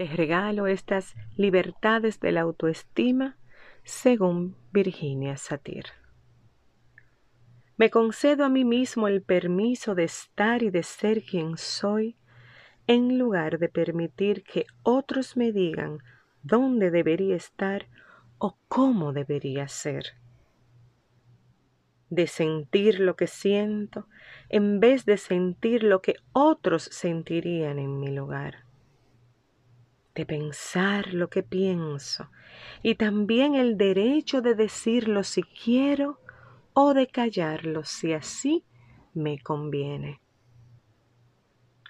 [0.00, 3.36] Te regalo estas libertades de la autoestima
[3.84, 5.84] según Virginia Satir.
[7.76, 12.16] Me concedo a mí mismo el permiso de estar y de ser quien soy
[12.86, 15.98] en lugar de permitir que otros me digan
[16.42, 17.86] dónde debería estar
[18.38, 20.14] o cómo debería ser.
[22.08, 24.06] De sentir lo que siento
[24.48, 28.69] en vez de sentir lo que otros sentirían en mi lugar
[30.14, 32.30] de pensar lo que pienso
[32.82, 36.20] y también el derecho de decirlo si quiero
[36.72, 38.64] o de callarlo si así
[39.14, 40.20] me conviene.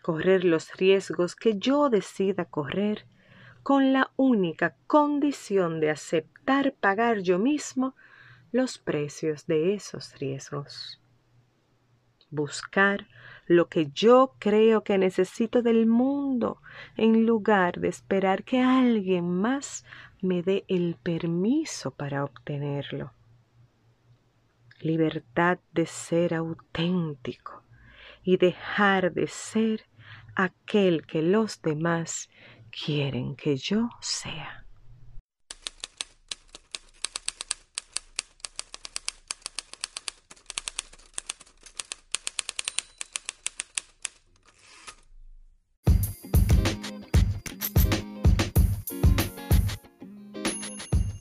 [0.03, 3.07] Correr los riesgos que yo decida correr
[3.63, 7.95] con la única condición de aceptar pagar yo mismo
[8.53, 11.01] los precios de esos riesgos.
[12.31, 13.07] Buscar
[13.51, 16.63] lo que yo creo que necesito del mundo
[16.97, 19.85] en lugar de esperar que alguien más
[20.23, 23.13] me dé el permiso para obtenerlo.
[24.81, 27.65] Libertad de ser auténtico
[28.23, 29.85] y dejar de ser
[30.37, 32.31] aquel que los demás
[32.71, 34.60] quieren que yo sea.